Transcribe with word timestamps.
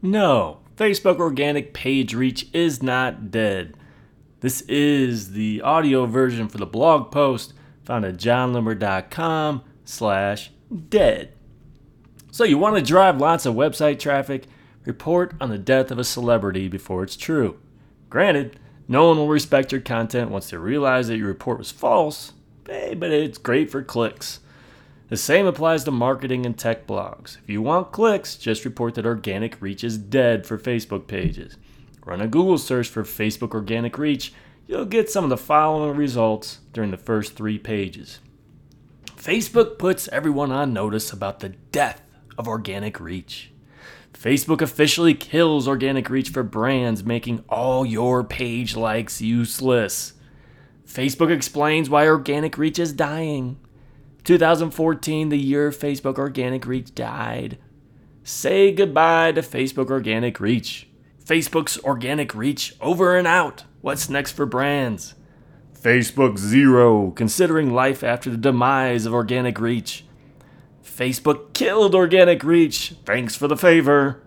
No, 0.00 0.58
Facebook 0.76 1.18
organic 1.18 1.74
page 1.74 2.14
reach 2.14 2.48
is 2.52 2.82
not 2.82 3.30
dead. 3.30 3.74
This 4.40 4.60
is 4.62 5.32
the 5.32 5.60
audio 5.62 6.06
version 6.06 6.48
for 6.48 6.58
the 6.58 6.66
blog 6.66 7.10
post 7.10 7.52
found 7.82 8.04
at 8.04 8.16
jonloomer.com 8.16 9.64
slash 9.84 10.52
dead. 10.88 11.32
So 12.30 12.44
you 12.44 12.58
want 12.58 12.76
to 12.76 12.82
drive 12.82 13.18
lots 13.18 13.46
of 13.46 13.56
website 13.56 13.98
traffic? 13.98 14.44
Report 14.84 15.34
on 15.40 15.50
the 15.50 15.58
death 15.58 15.90
of 15.90 15.98
a 15.98 16.04
celebrity 16.04 16.68
before 16.68 17.02
it's 17.02 17.16
true. 17.16 17.58
Granted, 18.08 18.60
no 18.86 19.08
one 19.08 19.16
will 19.16 19.28
respect 19.28 19.72
your 19.72 19.80
content 19.80 20.30
once 20.30 20.50
they 20.50 20.56
realize 20.56 21.08
that 21.08 21.18
your 21.18 21.26
report 21.26 21.58
was 21.58 21.72
false, 21.72 22.32
eh, 22.68 22.94
but 22.94 23.10
it's 23.10 23.38
great 23.38 23.70
for 23.70 23.82
clicks. 23.82 24.38
The 25.08 25.16
same 25.16 25.46
applies 25.46 25.84
to 25.84 25.90
marketing 25.90 26.44
and 26.44 26.56
tech 26.56 26.86
blogs. 26.86 27.38
If 27.42 27.48
you 27.48 27.62
want 27.62 27.92
clicks, 27.92 28.36
just 28.36 28.66
report 28.66 28.94
that 28.94 29.06
organic 29.06 29.60
reach 29.60 29.82
is 29.82 29.96
dead 29.96 30.46
for 30.46 30.58
Facebook 30.58 31.06
pages. 31.06 31.56
Run 32.04 32.20
a 32.20 32.26
Google 32.28 32.58
search 32.58 32.88
for 32.88 33.02
Facebook 33.04 33.52
organic 33.52 33.96
reach. 33.96 34.34
You'll 34.66 34.84
get 34.84 35.10
some 35.10 35.24
of 35.24 35.30
the 35.30 35.38
following 35.38 35.96
results 35.96 36.58
during 36.74 36.90
the 36.90 36.98
first 36.98 37.36
three 37.36 37.58
pages. 37.58 38.20
Facebook 39.16 39.78
puts 39.78 40.08
everyone 40.08 40.52
on 40.52 40.74
notice 40.74 41.10
about 41.10 41.40
the 41.40 41.50
death 41.72 42.02
of 42.36 42.46
organic 42.46 43.00
reach. 43.00 43.50
Facebook 44.12 44.60
officially 44.60 45.14
kills 45.14 45.66
organic 45.66 46.10
reach 46.10 46.28
for 46.28 46.42
brands, 46.42 47.04
making 47.04 47.44
all 47.48 47.86
your 47.86 48.24
page 48.24 48.76
likes 48.76 49.22
useless. 49.22 50.14
Facebook 50.86 51.30
explains 51.30 51.88
why 51.88 52.06
organic 52.06 52.58
reach 52.58 52.78
is 52.78 52.92
dying. 52.92 53.58
2014, 54.28 55.30
the 55.30 55.38
year 55.38 55.70
Facebook 55.70 56.18
organic 56.18 56.66
reach 56.66 56.94
died. 56.94 57.56
Say 58.22 58.70
goodbye 58.70 59.32
to 59.32 59.40
Facebook 59.40 59.88
organic 59.88 60.38
reach. 60.38 60.86
Facebook's 61.24 61.78
organic 61.82 62.34
reach 62.34 62.74
over 62.78 63.16
and 63.16 63.26
out. 63.26 63.64
What's 63.80 64.10
next 64.10 64.32
for 64.32 64.44
brands? 64.44 65.14
Facebook 65.72 66.36
Zero, 66.36 67.10
considering 67.12 67.72
life 67.72 68.04
after 68.04 68.28
the 68.28 68.36
demise 68.36 69.06
of 69.06 69.14
organic 69.14 69.58
reach. 69.58 70.04
Facebook 70.84 71.54
killed 71.54 71.94
organic 71.94 72.44
reach. 72.44 72.96
Thanks 73.06 73.34
for 73.34 73.48
the 73.48 73.56
favor. 73.56 74.22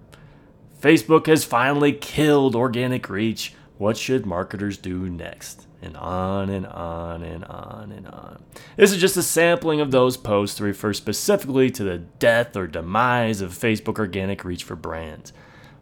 Facebook 0.82 1.28
has 1.28 1.46
finally 1.46 1.94
killed 1.94 2.56
organic 2.56 3.08
reach. 3.08 3.54
What 3.82 3.98
should 3.98 4.28
marketers 4.28 4.78
do 4.78 5.10
next? 5.10 5.66
and 5.82 5.98
on 5.98 6.52
and 6.52 6.68
on 6.68 7.24
and 7.24 7.44
on 7.46 7.92
and 7.92 8.06
on. 8.06 8.44
This 8.78 8.92
is 8.92 9.02
just 9.02 9.18
a 9.18 9.24
sampling 9.24 9.82
of 9.82 9.90
those 9.90 10.16
posts 10.16 10.58
to 10.58 10.64
refer 10.64 10.94
specifically 10.94 11.72
to 11.72 11.84
the 11.84 11.98
death 11.98 12.56
or 12.56 12.68
demise 12.68 13.42
of 13.42 13.58
Facebook 13.58 13.98
organic 13.98 14.46
reach 14.46 14.64
for 14.64 14.76
brands. 14.76 15.34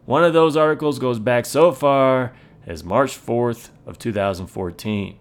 One 0.06 0.24
of 0.24 0.32
those 0.32 0.56
articles 0.56 0.98
goes 0.98 1.18
back 1.18 1.44
so 1.44 1.72
far 1.72 2.32
as 2.66 2.82
March 2.82 3.10
4th 3.10 3.68
of 3.84 3.98
2014. 3.98 5.18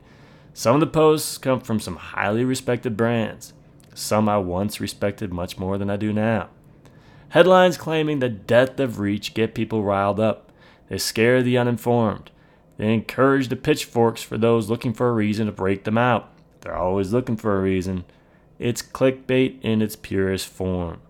Some 0.53 0.75
of 0.75 0.79
the 0.79 0.87
posts 0.87 1.37
come 1.37 1.59
from 1.59 1.81
some 1.81 1.97
highly 1.97 2.45
respected 2.45 2.95
brands. 2.95 3.51
Some 3.93 4.29
I 4.29 4.37
once 4.37 4.79
respected 4.79 5.33
much 5.33 5.57
more 5.57 5.77
than 5.77 5.89
I 5.89 5.97
do 5.97 6.13
now. 6.13 6.47
Headlines 7.27 7.75
claiming 7.75 8.19
the 8.19 8.29
death 8.29 8.79
of 8.79 8.99
reach 8.99 9.33
get 9.33 9.53
people 9.53 9.83
riled 9.83 10.21
up. 10.21 10.53
They 10.87 10.97
scare 10.97 11.43
the 11.43 11.57
uninformed. 11.57 12.31
They 12.79 12.93
encourage 12.93 13.49
the 13.49 13.57
pitchforks 13.57 14.23
for 14.23 14.37
those 14.37 14.69
looking 14.69 14.93
for 14.93 15.09
a 15.09 15.13
reason 15.13 15.47
to 15.47 15.51
break 15.51 15.83
them 15.83 15.97
out. 15.97 16.31
They're 16.61 16.77
always 16.77 17.11
looking 17.11 17.35
for 17.35 17.57
a 17.57 17.61
reason. 17.61 18.05
It's 18.57 18.81
clickbait 18.81 19.59
in 19.61 19.81
its 19.81 19.97
purest 19.97 20.47
form. 20.47 21.01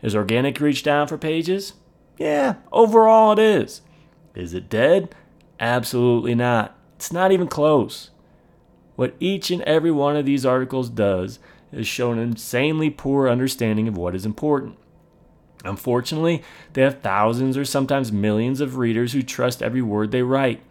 Is 0.00 0.14
organic 0.14 0.60
reach 0.60 0.84
down 0.84 1.08
for 1.08 1.18
pages? 1.18 1.72
Yeah, 2.18 2.54
overall 2.70 3.32
it 3.32 3.40
is. 3.40 3.80
Is 4.36 4.54
it 4.54 4.70
dead? 4.70 5.12
Absolutely 5.58 6.36
not. 6.36 6.78
It's 6.94 7.12
not 7.12 7.32
even 7.32 7.48
close. 7.48 8.10
What 8.94 9.16
each 9.18 9.50
and 9.50 9.62
every 9.62 9.90
one 9.90 10.14
of 10.14 10.24
these 10.24 10.46
articles 10.46 10.88
does 10.88 11.40
is 11.72 11.88
show 11.88 12.12
an 12.12 12.20
insanely 12.20 12.90
poor 12.90 13.28
understanding 13.28 13.88
of 13.88 13.96
what 13.96 14.14
is 14.14 14.24
important. 14.24 14.78
Unfortunately, 15.64 16.44
they 16.74 16.82
have 16.82 17.00
thousands 17.00 17.56
or 17.56 17.64
sometimes 17.64 18.12
millions 18.12 18.60
of 18.60 18.76
readers 18.76 19.14
who 19.14 19.22
trust 19.24 19.64
every 19.64 19.82
word 19.82 20.12
they 20.12 20.22
write. 20.22 20.62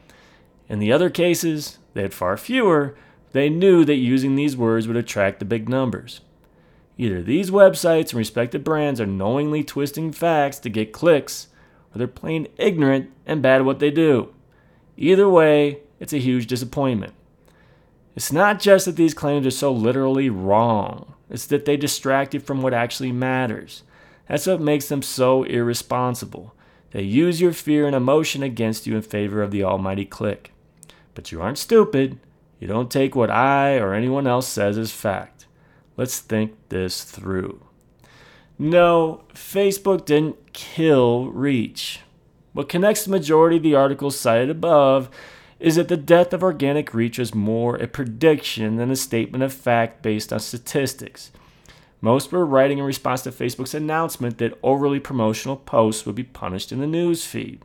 In 0.69 0.79
the 0.79 0.91
other 0.91 1.09
cases, 1.09 1.79
they 1.93 2.01
had 2.01 2.13
far 2.13 2.37
fewer. 2.37 2.95
They 3.31 3.49
knew 3.49 3.85
that 3.85 3.95
using 3.95 4.35
these 4.35 4.57
words 4.57 4.87
would 4.87 4.97
attract 4.97 5.39
the 5.39 5.45
big 5.45 5.69
numbers. 5.69 6.21
Either 6.97 7.21
these 7.21 7.51
websites 7.51 8.09
and 8.09 8.15
respected 8.15 8.63
brands 8.63 8.99
are 8.99 9.05
knowingly 9.05 9.63
twisting 9.63 10.11
facts 10.11 10.57
to 10.59 10.69
get 10.69 10.91
clicks, 10.91 11.47
or 11.93 11.99
they're 11.99 12.07
plain 12.07 12.47
ignorant 12.57 13.11
and 13.25 13.41
bad 13.41 13.61
at 13.61 13.65
what 13.65 13.79
they 13.79 13.91
do. 13.91 14.33
Either 14.97 15.29
way, 15.29 15.79
it's 15.99 16.13
a 16.13 16.19
huge 16.19 16.47
disappointment. 16.47 17.13
It's 18.15 18.31
not 18.31 18.59
just 18.59 18.85
that 18.85 18.95
these 18.95 19.13
claims 19.13 19.45
are 19.45 19.51
so 19.51 19.71
literally 19.71 20.29
wrong, 20.29 21.13
it's 21.29 21.45
that 21.47 21.65
they 21.65 21.77
distract 21.77 22.33
you 22.33 22.39
from 22.39 22.61
what 22.63 22.73
actually 22.73 23.11
matters. 23.11 23.83
That's 24.27 24.47
what 24.47 24.59
makes 24.59 24.87
them 24.89 25.03
so 25.03 25.43
irresponsible. 25.43 26.55
They 26.91 27.03
use 27.03 27.39
your 27.39 27.53
fear 27.53 27.85
and 27.85 27.95
emotion 27.95 28.41
against 28.41 28.87
you 28.87 28.95
in 28.95 29.03
favor 29.03 29.43
of 29.43 29.51
the 29.51 29.63
almighty 29.63 30.05
click. 30.05 30.51
But 31.17 31.31
you 31.31 31.41
aren't 31.41 31.57
stupid. 31.57 32.19
You 32.59 32.67
don't 32.67 32.91
take 32.91 33.15
what 33.15 33.31
I 33.31 33.79
or 33.79 33.95
anyone 33.95 34.27
else 34.27 34.47
says 34.47 34.77
as 34.77 34.91
fact. 34.91 35.47
Let's 35.97 36.19
think 36.19 36.53
this 36.69 37.03
through. 37.03 37.59
No, 38.59 39.23
Facebook 39.33 40.05
didn't 40.05 40.53
kill 40.53 41.31
Reach. 41.31 42.01
What 42.53 42.69
connects 42.69 43.03
the 43.03 43.09
majority 43.09 43.57
of 43.57 43.63
the 43.63 43.73
articles 43.73 44.19
cited 44.19 44.51
above 44.51 45.09
is 45.59 45.77
that 45.77 45.87
the 45.87 45.97
death 45.97 46.33
of 46.33 46.43
organic 46.43 46.93
reach 46.93 47.17
is 47.17 47.33
more 47.33 47.77
a 47.77 47.87
prediction 47.87 48.75
than 48.75 48.91
a 48.91 48.95
statement 48.95 49.43
of 49.43 49.51
fact 49.51 50.03
based 50.03 50.31
on 50.31 50.39
statistics. 50.39 51.31
Most 51.99 52.31
were 52.31 52.45
writing 52.45 52.77
in 52.77 52.83
response 52.83 53.23
to 53.23 53.31
Facebook's 53.31 53.73
announcement 53.73 54.37
that 54.37 54.59
overly 54.61 54.99
promotional 54.99 55.55
posts 55.55 56.05
would 56.05 56.13
be 56.13 56.23
punished 56.23 56.71
in 56.71 56.79
the 56.79 56.85
news 56.85 57.25
feed. 57.25 57.63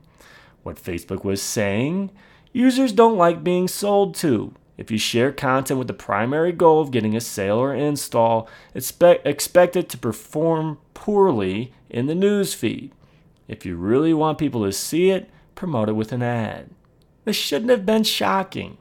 What 0.62 0.82
Facebook 0.82 1.22
was 1.22 1.42
saying 1.42 2.12
Users 2.52 2.92
don't 2.92 3.16
like 3.16 3.42
being 3.42 3.66
sold 3.66 4.14
to. 4.16 4.54
If 4.76 4.90
you 4.90 4.98
share 4.98 5.32
content 5.32 5.78
with 5.78 5.86
the 5.86 5.94
primary 5.94 6.52
goal 6.52 6.80
of 6.80 6.90
getting 6.90 7.16
a 7.16 7.20
sale 7.20 7.56
or 7.56 7.74
install, 7.74 8.48
expect, 8.74 9.26
expect 9.26 9.76
it 9.76 9.88
to 9.90 9.98
perform 9.98 10.78
poorly 10.92 11.72
in 11.88 12.06
the 12.06 12.14
news 12.14 12.52
feed. 12.52 12.92
If 13.48 13.64
you 13.64 13.76
really 13.76 14.12
want 14.14 14.38
people 14.38 14.64
to 14.64 14.72
see 14.72 15.10
it, 15.10 15.30
promote 15.54 15.88
it 15.88 15.92
with 15.92 16.12
an 16.12 16.22
ad. 16.22 16.70
This 17.24 17.36
shouldn't 17.36 17.70
have 17.70 17.86
been 17.86 18.04
shocking. 18.04 18.78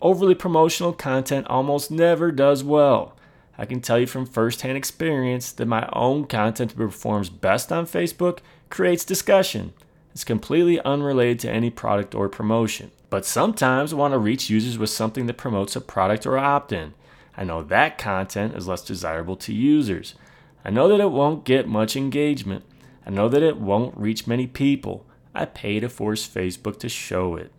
Overly 0.00 0.34
promotional 0.34 0.92
content 0.92 1.46
almost 1.48 1.90
never 1.90 2.30
does 2.30 2.62
well. 2.62 3.16
I 3.56 3.64
can 3.64 3.80
tell 3.80 3.98
you 3.98 4.06
from 4.06 4.26
firsthand 4.26 4.76
experience 4.76 5.50
that 5.52 5.66
my 5.66 5.88
own 5.92 6.26
content 6.26 6.76
performs 6.76 7.30
best 7.30 7.72
on 7.72 7.86
Facebook 7.86 8.38
creates 8.70 9.04
discussion. 9.04 9.72
It's 10.18 10.24
completely 10.24 10.80
unrelated 10.80 11.38
to 11.38 11.50
any 11.52 11.70
product 11.70 12.12
or 12.12 12.28
promotion. 12.28 12.90
But 13.08 13.24
sometimes 13.24 13.92
I 13.92 13.96
want 13.96 14.14
to 14.14 14.18
reach 14.18 14.50
users 14.50 14.76
with 14.76 14.90
something 14.90 15.26
that 15.26 15.36
promotes 15.36 15.76
a 15.76 15.80
product 15.80 16.26
or 16.26 16.36
opt 16.36 16.72
in. 16.72 16.94
I 17.36 17.44
know 17.44 17.62
that 17.62 17.98
content 17.98 18.56
is 18.56 18.66
less 18.66 18.82
desirable 18.82 19.36
to 19.36 19.54
users. 19.54 20.16
I 20.64 20.70
know 20.70 20.88
that 20.88 20.98
it 20.98 21.12
won't 21.12 21.44
get 21.44 21.68
much 21.68 21.94
engagement. 21.94 22.64
I 23.06 23.10
know 23.10 23.28
that 23.28 23.44
it 23.44 23.58
won't 23.58 23.96
reach 23.96 24.26
many 24.26 24.48
people. 24.48 25.06
I 25.36 25.44
pay 25.44 25.78
to 25.78 25.88
force 25.88 26.26
Facebook 26.26 26.80
to 26.80 26.88
show 26.88 27.36
it. 27.36 27.52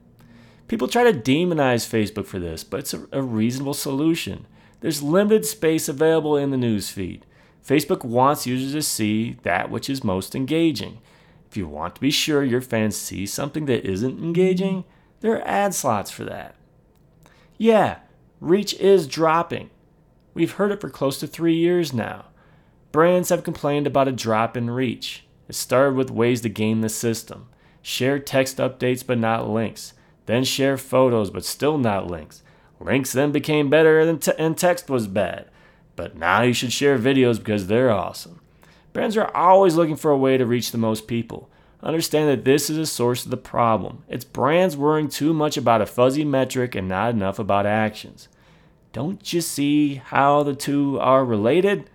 People 0.68 0.90
try 0.90 1.10
to 1.10 1.18
demonize 1.18 1.88
Facebook 1.88 2.26
for 2.26 2.40
this, 2.40 2.66
but 2.66 2.82
it's 2.82 2.94
a, 2.94 3.08
a 3.14 3.22
reasonable 3.22 3.74
solution. 3.74 4.46
There's 4.82 5.02
limited 5.02 5.46
space 5.46 5.88
available 5.88 6.36
in 6.36 6.52
the 6.52 6.58
newsfeed. 6.58 7.22
Facebook 7.66 8.04
wants 8.04 8.46
users 8.46 8.74
to 8.74 8.82
see 8.82 9.38
that 9.44 9.72
which 9.72 9.90
is 9.90 10.04
most 10.04 10.36
engaging. 10.36 11.00
If 11.50 11.58
you 11.58 11.68
want 11.68 11.96
to 11.96 12.02
be 12.02 12.12
sure 12.12 12.44
your 12.44 12.62
fans 12.62 12.96
see 12.96 13.26
something 13.26 13.66
that 13.66 13.84
isn't 13.84 14.24
engaging, 14.24 14.84
there 15.22 15.34
are 15.36 15.48
ad 15.48 15.74
slots 15.74 16.12
for 16.12 16.24
that. 16.26 16.56
Yeah, 17.58 18.00
reach 18.40 18.76
is 18.76 19.08
dropping. 19.08 19.72
We've 20.36 20.54
heard 20.54 20.72
it 20.72 20.80
for 20.80 20.90
close 20.90 21.20
to 21.20 21.28
three 21.28 21.56
years 21.56 21.92
now. 21.92 22.26
Brands 22.92 23.30
have 23.30 23.44
complained 23.44 23.88
about 23.88 24.08
a 24.08 24.12
drop 24.12 24.56
in 24.56 24.70
reach. 24.70 25.26
It 25.48 25.56
started 25.56 25.96
with 25.96 26.12
ways 26.12 26.42
to 26.42 26.50
game 26.50 26.82
the 26.82 26.90
system. 26.90 27.48
Share 27.82 28.20
text 28.20 28.58
updates 28.58 29.06
but 29.06 29.18
not 29.18 29.50
links. 29.50 29.94
Then 30.28 30.44
share 30.44 30.78
photos 30.78 31.32
but 31.32 31.46
still 31.46 31.80
not 31.80 32.08
links. 32.08 32.44
Links 32.80 33.12
then 33.12 33.32
became 33.32 33.70
better 33.70 34.16
te- 34.18 34.32
and 34.38 34.56
text 34.56 34.90
was 34.90 35.08
bad. 35.08 35.50
But 35.96 36.16
now 36.16 36.44
you 36.44 36.54
should 36.54 36.72
share 36.72 37.00
videos 37.00 37.40
because 37.40 37.68
they're 37.68 37.92
awesome. 37.92 38.40
Brands 38.94 39.18
are 39.18 39.36
always 39.36 39.76
looking 39.76 39.96
for 39.96 40.12
a 40.12 40.18
way 40.18 40.38
to 40.38 40.46
reach 40.46 40.72
the 40.72 40.78
most 40.78 41.08
people. 41.08 41.50
Understand 41.82 42.28
that 42.30 42.44
this 42.44 42.70
is 42.70 42.78
a 42.78 42.86
source 42.86 43.24
of 43.24 43.32
the 43.32 43.38
problem. 43.38 44.04
It's 44.10 44.26
brands 44.26 44.76
worrying 44.76 45.08
too 45.08 45.34
much 45.34 45.56
about 45.56 45.82
a 45.82 45.86
fuzzy 45.86 46.26
metric 46.26 46.76
and 46.76 46.90
not 46.90 47.12
enough 47.12 47.40
about 47.40 47.66
actions. 47.66 48.28
Don't 48.92 49.32
you 49.32 49.40
see 49.40 49.96
how 49.96 50.44
the 50.44 50.56
two 50.56 51.00
are 51.00 51.24
related? 51.24 51.90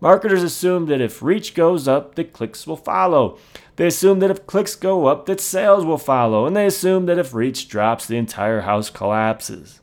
Marketers 0.00 0.42
assume 0.42 0.86
that 0.86 1.00
if 1.00 1.22
reach 1.22 1.54
goes 1.54 1.86
up, 1.86 2.16
the 2.16 2.24
clicks 2.24 2.66
will 2.66 2.76
follow. 2.76 3.38
They 3.76 3.86
assume 3.86 4.18
that 4.18 4.32
if 4.32 4.46
clicks 4.46 4.74
go 4.74 5.06
up, 5.06 5.26
that 5.26 5.40
sales 5.40 5.84
will 5.84 5.98
follow, 5.98 6.44
and 6.44 6.56
they 6.56 6.66
assume 6.66 7.06
that 7.06 7.18
if 7.18 7.32
reach 7.32 7.68
drops, 7.68 8.06
the 8.06 8.16
entire 8.16 8.62
house 8.62 8.90
collapses. 8.90 9.80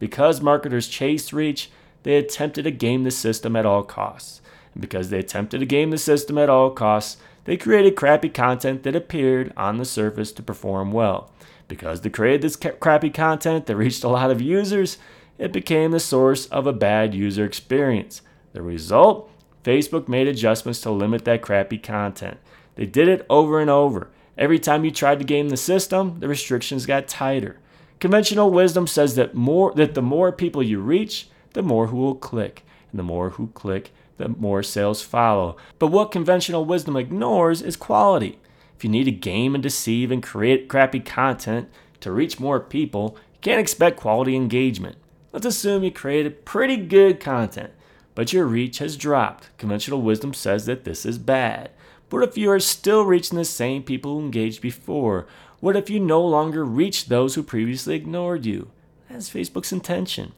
Because 0.00 0.40
marketers 0.40 0.88
chase 0.88 1.32
reach, 1.32 1.70
they 2.02 2.16
attempted 2.16 2.64
to 2.64 2.72
game 2.72 3.04
the 3.04 3.12
system 3.12 3.54
at 3.54 3.64
all 3.64 3.84
costs. 3.84 4.40
And 4.74 4.80
because 4.80 5.10
they 5.10 5.18
attempted 5.18 5.60
to 5.60 5.66
game 5.66 5.90
the 5.90 5.98
system 5.98 6.36
at 6.36 6.50
all 6.50 6.70
costs, 6.70 7.16
they 7.44 7.56
created 7.56 7.96
crappy 7.96 8.28
content 8.28 8.82
that 8.82 8.96
appeared 8.96 9.52
on 9.56 9.78
the 9.78 9.84
surface 9.84 10.32
to 10.32 10.42
perform 10.42 10.92
well. 10.92 11.30
Because 11.68 12.00
they 12.00 12.10
created 12.10 12.42
this 12.42 12.56
crappy 12.56 13.10
content 13.10 13.66
that 13.66 13.76
reached 13.84 14.04
a 14.04 14.08
lot 14.08 14.30
of 14.30 14.40
users, 14.40 14.98
it 15.38 15.52
became 15.52 15.90
the 15.90 16.00
source 16.00 16.46
of 16.46 16.66
a 16.66 16.72
bad 16.72 17.14
user 17.14 17.44
experience. 17.44 18.22
The 18.52 18.62
result? 18.62 19.30
Facebook 19.62 20.08
made 20.08 20.28
adjustments 20.28 20.80
to 20.82 20.90
limit 20.90 21.24
that 21.24 21.42
crappy 21.42 21.78
content. 21.78 22.38
They 22.76 22.86
did 22.86 23.08
it 23.08 23.24
over 23.30 23.60
and 23.60 23.70
over. 23.70 24.08
Every 24.36 24.58
time 24.58 24.84
you 24.84 24.90
tried 24.90 25.20
to 25.20 25.24
game 25.24 25.48
the 25.48 25.56
system, 25.56 26.20
the 26.20 26.28
restrictions 26.28 26.86
got 26.86 27.08
tighter. 27.08 27.58
Conventional 28.00 28.50
wisdom 28.50 28.86
says 28.86 29.14
that 29.14 29.34
more 29.34 29.72
that 29.74 29.94
the 29.94 30.02
more 30.02 30.32
people 30.32 30.62
you 30.62 30.80
reach, 30.80 31.28
the 31.52 31.62
more 31.62 31.86
who 31.86 31.96
will 31.96 32.16
click, 32.16 32.62
and 32.90 32.98
the 32.98 33.04
more 33.04 33.30
who 33.30 33.46
click, 33.48 33.92
the 34.16 34.28
more 34.28 34.62
sales 34.62 35.02
follow. 35.02 35.56
But 35.78 35.88
what 35.88 36.12
conventional 36.12 36.64
wisdom 36.64 36.96
ignores 36.96 37.62
is 37.62 37.76
quality. 37.76 38.38
If 38.76 38.84
you 38.84 38.90
need 38.90 39.04
to 39.04 39.12
game 39.12 39.54
and 39.54 39.62
deceive 39.62 40.10
and 40.10 40.22
create 40.22 40.68
crappy 40.68 41.00
content 41.00 41.68
to 42.00 42.12
reach 42.12 42.40
more 42.40 42.60
people, 42.60 43.16
you 43.32 43.38
can't 43.40 43.60
expect 43.60 43.98
quality 43.98 44.36
engagement. 44.36 44.96
Let's 45.32 45.46
assume 45.46 45.82
you 45.82 45.90
created 45.90 46.44
pretty 46.44 46.76
good 46.76 47.18
content, 47.18 47.72
but 48.14 48.32
your 48.32 48.46
reach 48.46 48.78
has 48.78 48.96
dropped. 48.96 49.56
Conventional 49.58 50.00
wisdom 50.00 50.32
says 50.32 50.66
that 50.66 50.84
this 50.84 51.04
is 51.04 51.18
bad. 51.18 51.70
But 52.08 52.22
if 52.28 52.38
you 52.38 52.50
are 52.50 52.60
still 52.60 53.04
reaching 53.04 53.36
the 53.38 53.44
same 53.44 53.82
people 53.82 54.14
who 54.14 54.24
engaged 54.24 54.60
before? 54.60 55.26
What 55.60 55.76
if 55.76 55.88
you 55.90 55.98
no 55.98 56.22
longer 56.24 56.64
reach 56.64 57.06
those 57.06 57.34
who 57.34 57.42
previously 57.42 57.96
ignored 57.96 58.44
you? 58.44 58.70
That's 59.08 59.30
Facebook's 59.30 59.72
intention. 59.72 60.32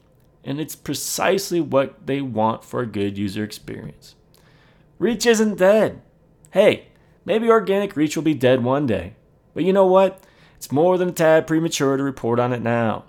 And 0.47 0.59
it's 0.61 0.77
precisely 0.77 1.59
what 1.59 2.07
they 2.07 2.21
want 2.21 2.63
for 2.63 2.79
a 2.79 2.87
good 2.87 3.17
user 3.17 3.43
experience. 3.43 4.15
Reach 4.97 5.25
isn't 5.25 5.57
dead. 5.57 6.01
Hey, 6.51 6.87
maybe 7.25 7.49
organic 7.49 7.97
reach 7.97 8.15
will 8.15 8.23
be 8.23 8.33
dead 8.33 8.63
one 8.63 8.87
day. 8.87 9.15
But 9.53 9.65
you 9.65 9.73
know 9.73 9.85
what? 9.85 10.23
It's 10.55 10.71
more 10.71 10.97
than 10.97 11.09
a 11.09 11.11
tad 11.11 11.47
premature 11.47 11.97
to 11.97 12.03
report 12.03 12.39
on 12.39 12.53
it 12.53 12.61
now. 12.61 13.03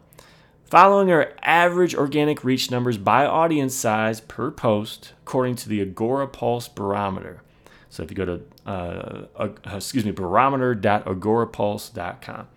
Following 0.64 1.12
are 1.12 1.32
average 1.42 1.94
organic 1.94 2.42
reach 2.42 2.72
numbers 2.72 2.98
by 2.98 3.24
audience 3.24 3.74
size 3.74 4.20
per 4.20 4.50
post, 4.50 5.12
according 5.22 5.54
to 5.56 5.68
the 5.68 5.86
Agorapulse 5.86 6.74
barometer. 6.74 7.42
So 7.88 8.02
if 8.02 8.10
you 8.10 8.16
go 8.16 8.24
to, 8.24 8.40
uh, 8.66 9.26
uh, 9.36 9.50
excuse 9.76 10.04
me, 10.04 10.10
barometer.agorapulse.com. 10.10 12.48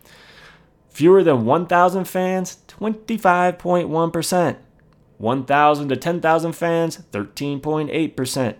Fewer 0.89 1.23
than 1.23 1.45
1,000 1.45 2.05
fans, 2.05 2.57
25.1%. 2.67 4.57
1,000 5.21 5.89
to 5.89 5.95
10,000 5.95 6.51
fans, 6.53 6.99
13.8%. 7.11 8.55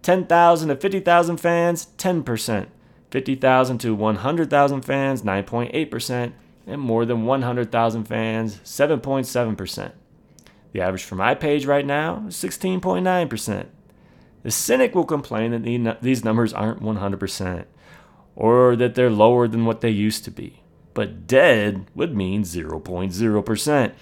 10,000 0.00 0.68
to 0.68 0.76
50,000 0.76 1.36
fans, 1.36 1.88
10%. 1.98 2.66
50,000 3.10 3.78
to 3.78 3.94
100,000 3.94 4.80
fans, 4.82 5.22
9.8% 5.22 6.32
and 6.66 6.80
more 6.80 7.06
than 7.06 7.24
100,000 7.24 8.04
fans, 8.04 8.60
7.7%. 8.62 9.92
The 10.72 10.80
average 10.82 11.04
for 11.04 11.14
my 11.14 11.34
page 11.34 11.64
right 11.64 11.86
now 11.86 12.24
is 12.28 12.34
16.9%. 12.36 13.66
The 14.42 14.50
cynic 14.50 14.94
will 14.94 15.04
complain 15.04 15.84
that 15.84 16.02
these 16.02 16.24
numbers 16.24 16.52
aren't 16.52 16.82
100% 16.82 17.64
or 18.36 18.76
that 18.76 18.94
they're 18.94 19.10
lower 19.10 19.48
than 19.48 19.64
what 19.64 19.80
they 19.80 19.88
used 19.90 20.24
to 20.24 20.30
be. 20.30 20.62
But 20.92 21.26
dead 21.26 21.86
would 21.94 22.14
mean 22.14 22.42
0.0%. 22.42 23.92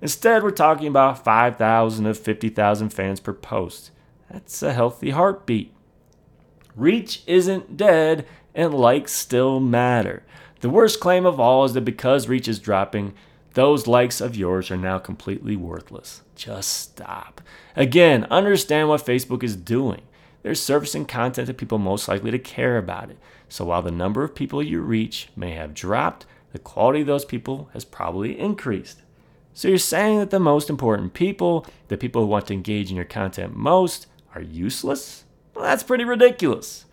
Instead, 0.00 0.42
we're 0.42 0.50
talking 0.50 0.86
about 0.86 1.24
5,000 1.24 2.04
to 2.04 2.14
50,000 2.14 2.90
fans 2.90 3.20
per 3.20 3.32
post. 3.32 3.90
That's 4.30 4.62
a 4.62 4.72
healthy 4.72 5.10
heartbeat. 5.10 5.72
Reach 6.74 7.22
isn't 7.26 7.76
dead, 7.76 8.26
and 8.54 8.74
likes 8.74 9.12
still 9.12 9.60
matter. 9.60 10.22
The 10.60 10.70
worst 10.70 11.00
claim 11.00 11.26
of 11.26 11.38
all 11.38 11.64
is 11.64 11.74
that 11.74 11.82
because 11.82 12.28
reach 12.28 12.48
is 12.48 12.58
dropping, 12.58 13.14
those 13.54 13.86
likes 13.86 14.20
of 14.20 14.36
yours 14.36 14.70
are 14.70 14.76
now 14.76 14.98
completely 14.98 15.56
worthless. 15.56 16.22
Just 16.34 16.70
stop. 16.70 17.40
Again, 17.74 18.24
understand 18.24 18.88
what 18.88 19.04
Facebook 19.04 19.42
is 19.42 19.56
doing. 19.56 20.02
They're 20.42 20.54
surfacing 20.54 21.06
content 21.06 21.46
to 21.48 21.54
people 21.54 21.78
most 21.78 22.06
likely 22.06 22.30
to 22.30 22.38
care 22.38 22.78
about 22.78 23.10
it. 23.10 23.18
So 23.48 23.64
while 23.64 23.82
the 23.82 23.90
number 23.90 24.22
of 24.22 24.34
people 24.34 24.62
you 24.62 24.80
reach 24.80 25.28
may 25.34 25.52
have 25.52 25.74
dropped, 25.74 26.26
the 26.52 26.58
quality 26.58 27.00
of 27.00 27.06
those 27.06 27.24
people 27.24 27.68
has 27.72 27.84
probably 27.84 28.38
increased. 28.38 29.02
So 29.56 29.68
you're 29.68 29.78
saying 29.78 30.18
that 30.18 30.28
the 30.28 30.38
most 30.38 30.68
important 30.68 31.14
people, 31.14 31.64
the 31.88 31.96
people 31.96 32.20
who 32.20 32.28
want 32.28 32.46
to 32.48 32.52
engage 32.52 32.90
in 32.90 32.96
your 32.96 33.06
content 33.06 33.56
most, 33.56 34.06
are 34.34 34.42
useless? 34.42 35.24
Well, 35.54 35.64
that's 35.64 35.82
pretty 35.82 36.04
ridiculous. 36.04 36.84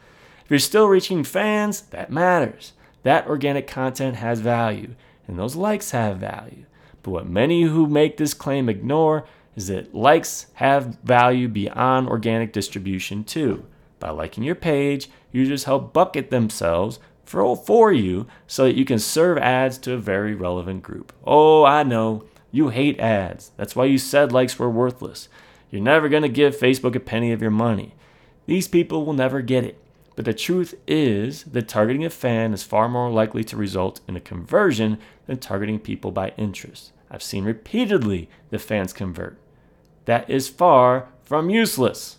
If 0.45 0.49
you're 0.49 0.59
still 0.59 0.87
reaching 0.87 1.25
fans, 1.25 1.81
that 1.81 2.09
matters. 2.09 2.71
That 3.03 3.27
organic 3.27 3.67
content 3.67 4.15
has 4.15 4.39
value, 4.39 4.95
and 5.27 5.37
those 5.37 5.57
likes 5.57 5.91
have 5.91 6.19
value. 6.19 6.63
But 7.01 7.11
what 7.11 7.27
many 7.27 7.63
who 7.63 7.85
make 7.85 8.15
this 8.15 8.33
claim 8.33 8.69
ignore 8.69 9.25
is 9.57 9.67
that 9.67 9.93
likes 9.93 10.45
have 10.53 10.99
value 11.03 11.49
beyond 11.49 12.07
organic 12.07 12.53
distribution 12.53 13.25
too. 13.25 13.65
By 13.99 14.11
liking 14.11 14.45
your 14.45 14.55
page, 14.55 15.09
users 15.33 15.65
help 15.65 15.91
bucket 15.91 16.29
themselves 16.29 17.01
for, 17.25 17.57
for 17.57 17.91
you 17.91 18.25
so 18.47 18.63
that 18.63 18.77
you 18.77 18.85
can 18.85 18.99
serve 18.99 19.37
ads 19.37 19.77
to 19.79 19.95
a 19.95 19.97
very 19.97 20.33
relevant 20.33 20.81
group. 20.81 21.11
Oh, 21.25 21.65
I 21.65 21.83
know, 21.83 22.23
you 22.53 22.69
hate 22.69 22.99
ads. 22.99 23.51
That's 23.57 23.75
why 23.75 23.85
you 23.85 23.97
said 23.97 24.31
likes 24.31 24.59
were 24.59 24.69
worthless. 24.69 25.27
You're 25.71 25.81
never 25.81 26.07
going 26.07 26.21
to 26.21 26.29
give 26.29 26.55
Facebook 26.55 26.95
a 26.95 26.99
penny 26.99 27.31
of 27.31 27.41
your 27.41 27.49
money. 27.49 27.95
These 28.45 28.67
people 28.67 29.05
will 29.05 29.13
never 29.13 29.41
get 29.41 29.63
it. 29.63 29.83
But 30.15 30.25
the 30.25 30.35
truth 30.35 30.75
is 30.87 31.45
that 31.45 31.67
targeting 31.67 32.05
a 32.05 32.11
fan 32.11 32.53
is 32.53 32.61
far 32.61 32.87
more 32.87 33.09
likely 33.09 33.43
to 33.45 33.57
result 33.57 34.01
in 34.07 34.15
a 34.15 34.21
conversion 34.21 34.99
than 35.25 35.39
targeting 35.39 35.79
people 35.79 36.11
by 36.11 36.31
interest. 36.37 36.91
I've 37.09 37.23
seen 37.23 37.43
repeatedly 37.43 38.29
the 38.51 38.59
fans 38.59 38.93
convert. 38.93 39.35
That 40.05 40.29
is 40.29 40.47
far 40.47 41.07
from 41.23 41.49
useless. 41.49 42.17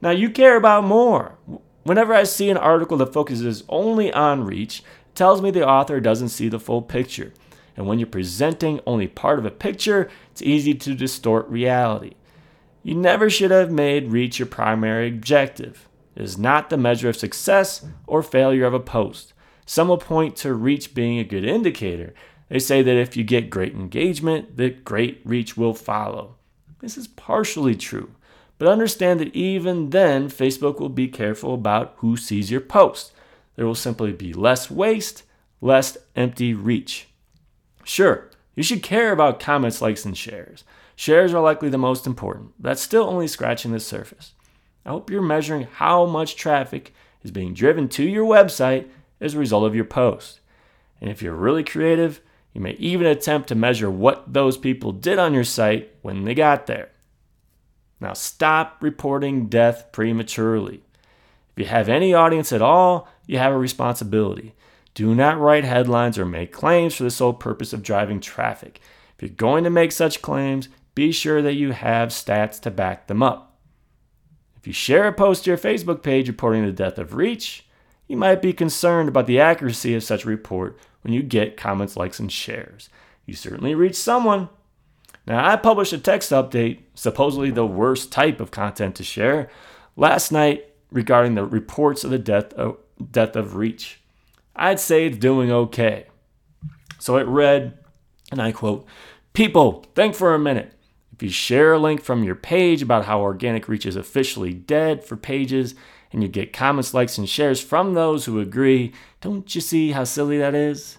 Now, 0.00 0.10
you 0.10 0.30
care 0.30 0.56
about 0.56 0.84
more. 0.84 1.36
Whenever 1.82 2.14
I 2.14 2.22
see 2.22 2.48
an 2.48 2.56
article 2.56 2.98
that 2.98 3.12
focuses 3.12 3.64
only 3.68 4.12
on 4.12 4.44
reach, 4.44 4.84
tells 5.16 5.42
me 5.42 5.50
the 5.50 5.66
author 5.66 5.98
doesn't 5.98 6.28
see 6.28 6.48
the 6.48 6.60
full 6.60 6.82
picture. 6.82 7.32
And 7.76 7.86
when 7.86 7.98
you're 7.98 8.06
presenting 8.06 8.80
only 8.86 9.06
part 9.06 9.38
of 9.38 9.44
a 9.44 9.50
picture, 9.50 10.08
it's 10.30 10.42
easy 10.42 10.74
to 10.74 10.94
distort 10.94 11.48
reality. 11.48 12.14
You 12.82 12.94
never 12.94 13.28
should 13.28 13.50
have 13.50 13.70
made 13.70 14.12
reach 14.12 14.38
your 14.38 14.46
primary 14.46 15.08
objective. 15.08 15.88
It 16.14 16.22
is 16.22 16.38
not 16.38 16.70
the 16.70 16.78
measure 16.78 17.08
of 17.08 17.16
success 17.16 17.84
or 18.06 18.22
failure 18.22 18.64
of 18.64 18.72
a 18.72 18.80
post. 18.80 19.34
Some 19.66 19.88
will 19.88 19.98
point 19.98 20.36
to 20.36 20.54
reach 20.54 20.94
being 20.94 21.18
a 21.18 21.24
good 21.24 21.44
indicator. 21.44 22.14
They 22.48 22.60
say 22.60 22.82
that 22.82 22.96
if 22.96 23.16
you 23.16 23.24
get 23.24 23.50
great 23.50 23.74
engagement, 23.74 24.56
that 24.56 24.84
great 24.84 25.20
reach 25.24 25.56
will 25.56 25.74
follow. 25.74 26.36
This 26.78 26.96
is 26.96 27.08
partially 27.08 27.74
true, 27.74 28.12
but 28.58 28.68
understand 28.68 29.18
that 29.18 29.34
even 29.34 29.90
then, 29.90 30.28
Facebook 30.28 30.78
will 30.78 30.88
be 30.88 31.08
careful 31.08 31.54
about 31.54 31.94
who 31.96 32.16
sees 32.16 32.50
your 32.50 32.60
post. 32.60 33.12
There 33.56 33.66
will 33.66 33.74
simply 33.74 34.12
be 34.12 34.32
less 34.32 34.70
waste, 34.70 35.24
less 35.60 35.98
empty 36.14 36.54
reach. 36.54 37.08
Sure, 37.86 38.28
you 38.56 38.64
should 38.64 38.82
care 38.82 39.12
about 39.12 39.38
comments, 39.38 39.80
likes, 39.80 40.04
and 40.04 40.18
shares. 40.18 40.64
Shares 40.96 41.32
are 41.32 41.40
likely 41.40 41.68
the 41.68 41.78
most 41.78 42.04
important, 42.04 42.52
that's 42.58 42.82
still 42.82 43.04
only 43.04 43.28
scratching 43.28 43.70
the 43.70 43.78
surface. 43.78 44.32
I 44.84 44.90
hope 44.90 45.08
you're 45.08 45.22
measuring 45.22 45.68
how 45.74 46.04
much 46.04 46.34
traffic 46.34 46.92
is 47.22 47.30
being 47.30 47.54
driven 47.54 47.88
to 47.90 48.02
your 48.02 48.26
website 48.26 48.88
as 49.20 49.34
a 49.34 49.38
result 49.38 49.64
of 49.64 49.74
your 49.74 49.84
post. 49.84 50.40
And 51.00 51.08
if 51.08 51.22
you're 51.22 51.34
really 51.34 51.62
creative, 51.62 52.20
you 52.52 52.60
may 52.60 52.72
even 52.72 53.06
attempt 53.06 53.48
to 53.48 53.54
measure 53.54 53.90
what 53.90 54.32
those 54.32 54.56
people 54.56 54.90
did 54.90 55.20
on 55.20 55.32
your 55.32 55.44
site 55.44 55.94
when 56.02 56.24
they 56.24 56.34
got 56.34 56.66
there. 56.66 56.88
Now, 58.00 58.14
stop 58.14 58.78
reporting 58.80 59.46
death 59.46 59.92
prematurely. 59.92 60.82
If 61.52 61.58
you 61.62 61.66
have 61.66 61.88
any 61.88 62.12
audience 62.12 62.52
at 62.52 62.62
all, 62.62 63.08
you 63.26 63.38
have 63.38 63.52
a 63.52 63.58
responsibility. 63.58 64.54
Do 64.96 65.14
not 65.14 65.38
write 65.38 65.64
headlines 65.64 66.18
or 66.18 66.24
make 66.24 66.52
claims 66.52 66.94
for 66.94 67.02
the 67.04 67.10
sole 67.10 67.34
purpose 67.34 67.74
of 67.74 67.82
driving 67.82 68.18
traffic. 68.18 68.80
If 69.14 69.22
you're 69.22 69.36
going 69.36 69.62
to 69.64 69.70
make 69.70 69.92
such 69.92 70.22
claims, 70.22 70.70
be 70.94 71.12
sure 71.12 71.42
that 71.42 71.52
you 71.52 71.72
have 71.72 72.08
stats 72.08 72.58
to 72.62 72.70
back 72.70 73.06
them 73.06 73.22
up. 73.22 73.58
If 74.56 74.66
you 74.66 74.72
share 74.72 75.06
a 75.06 75.12
post 75.12 75.44
to 75.44 75.50
your 75.50 75.58
Facebook 75.58 76.02
page 76.02 76.28
reporting 76.28 76.64
the 76.64 76.72
death 76.72 76.96
of 76.96 77.12
Reach, 77.12 77.66
you 78.08 78.16
might 78.16 78.40
be 78.40 78.54
concerned 78.54 79.10
about 79.10 79.26
the 79.26 79.38
accuracy 79.38 79.94
of 79.94 80.02
such 80.02 80.24
a 80.24 80.28
report 80.28 80.78
when 81.02 81.12
you 81.12 81.22
get 81.22 81.58
comments, 81.58 81.98
likes, 81.98 82.18
and 82.18 82.32
shares. 82.32 82.88
You 83.26 83.34
certainly 83.34 83.74
reach 83.74 83.96
someone. 83.96 84.48
Now, 85.26 85.46
I 85.46 85.56
published 85.56 85.92
a 85.92 85.98
text 85.98 86.30
update, 86.30 86.84
supposedly 86.94 87.50
the 87.50 87.66
worst 87.66 88.10
type 88.10 88.40
of 88.40 88.50
content 88.50 88.94
to 88.96 89.04
share, 89.04 89.50
last 89.94 90.32
night 90.32 90.64
regarding 90.90 91.34
the 91.34 91.44
reports 91.44 92.02
of 92.02 92.10
the 92.10 92.18
death 92.18 92.54
of, 92.54 92.78
death 93.10 93.36
of 93.36 93.56
reach? 93.56 94.00
I'd 94.56 94.80
say 94.80 95.06
it's 95.06 95.18
doing 95.18 95.52
okay. 95.52 96.06
So 96.98 97.16
it 97.16 97.26
read, 97.26 97.78
and 98.32 98.40
I 98.40 98.52
quote, 98.52 98.86
People, 99.32 99.84
think 99.94 100.14
for 100.14 100.34
a 100.34 100.38
minute. 100.38 100.72
If 101.12 101.22
you 101.22 101.30
share 101.30 101.74
a 101.74 101.78
link 101.78 102.02
from 102.02 102.24
your 102.24 102.34
page 102.34 102.82
about 102.82 103.04
how 103.04 103.20
organic 103.20 103.68
reach 103.68 103.86
is 103.86 103.96
officially 103.96 104.52
dead 104.52 105.04
for 105.04 105.16
pages, 105.16 105.74
and 106.12 106.22
you 106.22 106.28
get 106.28 106.52
comments, 106.52 106.94
likes, 106.94 107.18
and 107.18 107.28
shares 107.28 107.60
from 107.60 107.94
those 107.94 108.24
who 108.24 108.40
agree, 108.40 108.92
don't 109.20 109.54
you 109.54 109.60
see 109.60 109.92
how 109.92 110.04
silly 110.04 110.38
that 110.38 110.54
is? 110.54 110.98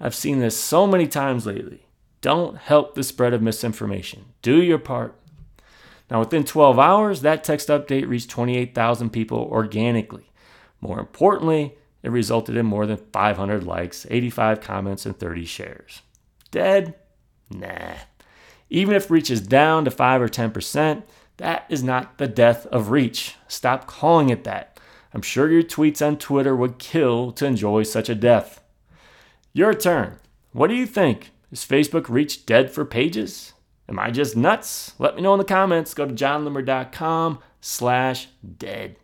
I've 0.00 0.14
seen 0.14 0.38
this 0.38 0.58
so 0.58 0.86
many 0.86 1.06
times 1.06 1.46
lately. 1.46 1.86
Don't 2.20 2.56
help 2.56 2.94
the 2.94 3.02
spread 3.02 3.32
of 3.32 3.42
misinformation. 3.42 4.26
Do 4.42 4.62
your 4.62 4.78
part. 4.78 5.18
Now, 6.10 6.20
within 6.20 6.44
12 6.44 6.78
hours, 6.78 7.20
that 7.20 7.44
text 7.44 7.68
update 7.68 8.08
reached 8.08 8.30
28,000 8.30 9.10
people 9.10 9.48
organically. 9.50 10.30
More 10.80 10.98
importantly, 10.98 11.76
it 12.02 12.10
resulted 12.10 12.56
in 12.56 12.66
more 12.66 12.86
than 12.86 12.96
500 12.96 13.64
likes, 13.64 14.06
85 14.08 14.60
comments, 14.60 15.06
and 15.06 15.18
30 15.18 15.44
shares. 15.44 16.02
Dead? 16.50 16.94
Nah. 17.50 17.94
Even 18.70 18.94
if 18.94 19.10
reach 19.10 19.30
is 19.30 19.40
down 19.40 19.84
to 19.84 19.90
5 19.90 20.22
or 20.22 20.28
10%, 20.28 21.02
that 21.38 21.66
is 21.68 21.82
not 21.82 22.18
the 22.18 22.28
death 22.28 22.66
of 22.66 22.90
reach. 22.90 23.36
Stop 23.48 23.86
calling 23.86 24.28
it 24.28 24.44
that. 24.44 24.78
I'm 25.14 25.22
sure 25.22 25.50
your 25.50 25.62
tweets 25.62 26.06
on 26.06 26.18
Twitter 26.18 26.54
would 26.54 26.78
kill 26.78 27.32
to 27.32 27.46
enjoy 27.46 27.84
such 27.84 28.08
a 28.08 28.14
death. 28.14 28.62
Your 29.52 29.72
turn. 29.72 30.18
What 30.52 30.68
do 30.68 30.74
you 30.74 30.86
think? 30.86 31.30
Is 31.50 31.64
Facebook 31.64 32.08
reach 32.08 32.44
dead 32.44 32.70
for 32.70 32.84
pages? 32.84 33.54
Am 33.88 33.98
I 33.98 34.10
just 34.10 34.36
nuts? 34.36 34.92
Let 34.98 35.16
me 35.16 35.22
know 35.22 35.32
in 35.32 35.38
the 35.38 35.44
comments. 35.44 35.94
Go 35.94 36.06
to 36.06 36.12
jonloomer.com 36.12 37.38
slash 37.60 38.28
dead. 38.58 38.96